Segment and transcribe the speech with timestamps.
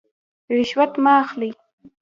[0.55, 1.51] رشوت مه اخلئ